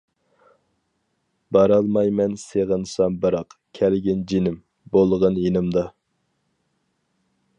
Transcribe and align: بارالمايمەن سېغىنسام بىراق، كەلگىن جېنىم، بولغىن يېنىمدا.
بارالمايمەن 1.57 2.33
سېغىنسام 2.45 3.19
بىراق، 3.25 3.55
كەلگىن 3.79 4.25
جېنىم، 4.33 4.57
بولغىن 4.97 5.39
يېنىمدا. 5.45 5.87